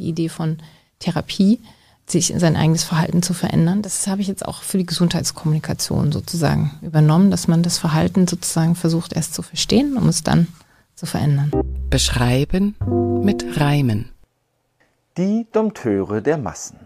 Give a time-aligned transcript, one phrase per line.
[0.00, 0.56] Die Idee von
[0.98, 1.60] Therapie,
[2.06, 6.72] sich sein eigenes Verhalten zu verändern, das habe ich jetzt auch für die Gesundheitskommunikation sozusagen
[6.80, 10.48] übernommen, dass man das Verhalten sozusagen versucht erst zu verstehen, um es dann
[10.94, 11.52] zu verändern.
[11.90, 12.76] Beschreiben
[13.22, 14.10] mit Reimen.
[15.18, 16.80] Die Dompteure der Massen.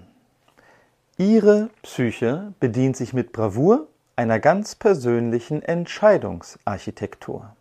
[1.17, 3.87] Ihre Psyche bedient sich mit Bravour
[4.17, 7.55] einer ganz persönlichen Entscheidungsarchitektur.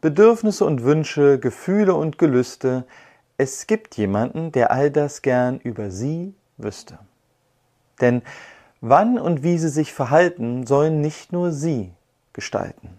[0.00, 2.84] Bedürfnisse und Wünsche, Gefühle und Gelüste,
[3.36, 6.98] es gibt jemanden, der all das gern über sie wüsste.
[8.00, 8.22] Denn
[8.80, 11.92] wann und wie sie sich verhalten, sollen nicht nur sie
[12.32, 12.90] gestalten.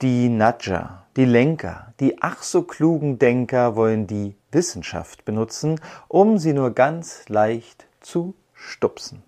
[0.00, 6.52] Die Nudger, die Lenker, die ach so klugen Denker wollen die Wissenschaft benutzen, um sie
[6.52, 9.22] nur ganz leicht zu stupsen.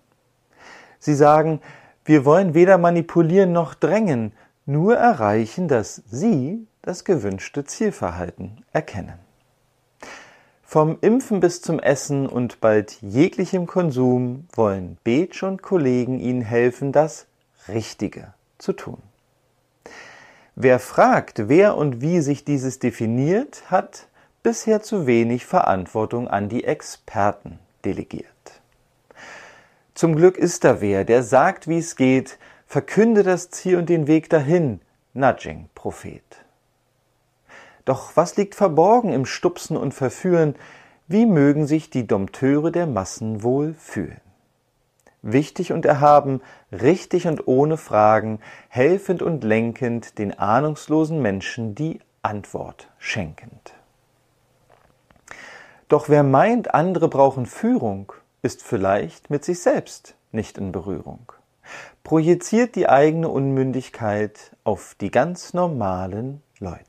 [0.99, 1.61] Sie sagen,
[2.03, 4.33] wir wollen weder manipulieren noch drängen,
[4.65, 9.19] nur erreichen, dass Sie das gewünschte Zielverhalten erkennen.
[10.63, 16.91] Vom Impfen bis zum Essen und bald jeglichem Konsum wollen Beetsch und Kollegen Ihnen helfen,
[16.91, 17.27] das
[17.67, 19.01] Richtige zu tun.
[20.55, 24.07] Wer fragt, wer und wie sich dieses definiert, hat
[24.41, 28.25] bisher zu wenig Verantwortung an die Experten delegiert.
[29.93, 34.07] Zum Glück ist da wer, der sagt, wie es geht, verkünde das Ziel und den
[34.07, 34.81] Weg dahin,
[35.13, 36.23] Nudging Prophet.
[37.85, 40.55] Doch was liegt verborgen im Stupsen und Verführen?
[41.07, 44.19] Wie mögen sich die Dompteure der Massen wohl fühlen?
[45.21, 52.89] Wichtig und erhaben, richtig und ohne Fragen, helfend und lenkend, den ahnungslosen Menschen die Antwort
[52.97, 53.73] schenkend.
[55.87, 61.31] Doch wer meint, andere brauchen Führung, ist vielleicht mit sich selbst nicht in Berührung,
[62.03, 66.83] projiziert die eigene Unmündigkeit auf die ganz normalen Leute.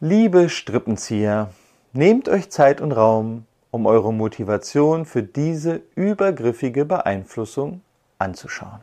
[0.00, 1.50] Liebe Strippenzieher,
[1.92, 7.82] nehmt euch Zeit und Raum, um eure Motivation für diese übergriffige Beeinflussung
[8.18, 8.80] anzuschauen.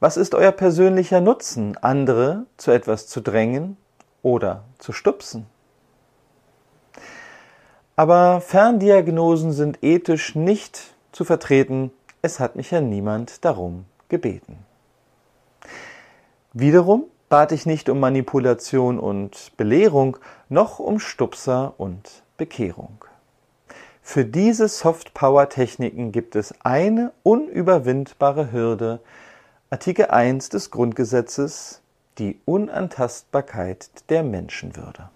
[0.00, 3.76] Was ist euer persönlicher Nutzen, andere zu etwas zu drängen
[4.22, 5.46] oder zu stupsen?
[7.96, 11.90] Aber Ferndiagnosen sind ethisch nicht zu vertreten,
[12.22, 14.58] es hat mich ja niemand darum gebeten.
[16.52, 20.16] Wiederum bat ich nicht um Manipulation und Belehrung,
[20.48, 23.04] noch um Stupser und Bekehrung.
[24.10, 29.00] Für diese Soft-Power-Techniken gibt es eine unüberwindbare Hürde,
[29.68, 31.82] Artikel 1 des Grundgesetzes,
[32.16, 35.10] die Unantastbarkeit der Menschenwürde.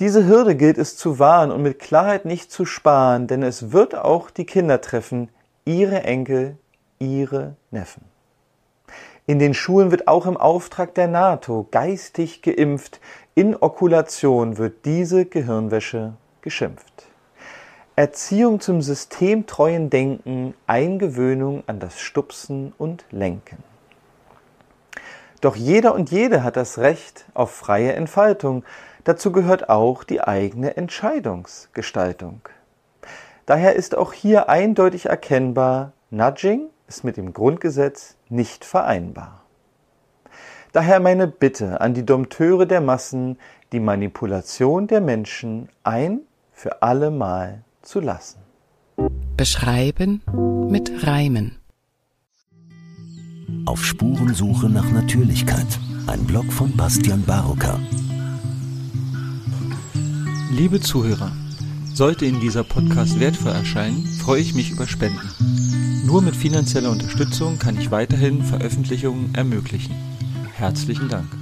[0.00, 3.94] Diese Hürde gilt es zu wahren und mit Klarheit nicht zu sparen, denn es wird
[3.94, 5.30] auch die Kinder treffen,
[5.64, 6.58] ihre Enkel,
[6.98, 8.04] ihre Neffen.
[9.24, 13.00] In den Schulen wird auch im Auftrag der NATO geistig geimpft,
[13.34, 16.12] in Okulation wird diese Gehirnwäsche
[16.42, 17.09] geschimpft.
[17.96, 23.58] Erziehung zum systemtreuen Denken, Eingewöhnung an das Stupsen und Lenken.
[25.40, 28.64] Doch jeder und jede hat das Recht auf freie Entfaltung.
[29.04, 32.40] Dazu gehört auch die eigene Entscheidungsgestaltung.
[33.46, 39.44] Daher ist auch hier eindeutig erkennbar, Nudging ist mit dem Grundgesetz nicht vereinbar.
[40.72, 43.38] Daher meine Bitte an die Dompteure der Massen,
[43.72, 46.20] die Manipulation der Menschen ein
[46.52, 48.38] für alle Mal zu lassen.
[49.36, 50.22] Beschreiben
[50.70, 51.56] mit Reimen.
[53.66, 55.66] Auf Spurensuche nach Natürlichkeit.
[56.06, 57.78] Ein Blog von Bastian Barocker.
[60.50, 61.32] Liebe Zuhörer,
[61.94, 65.30] sollte Ihnen dieser Podcast wertvoll erscheinen, freue ich mich über Spenden.
[66.06, 69.94] Nur mit finanzieller Unterstützung kann ich weiterhin Veröffentlichungen ermöglichen.
[70.54, 71.39] Herzlichen Dank.